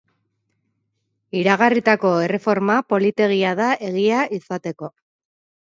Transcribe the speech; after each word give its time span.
Iragarritako 1.41 2.15
erreforma 2.29 2.81
politegia 2.95 3.55
da 3.63 3.71
egia 3.93 4.27
izateko. 4.41 4.93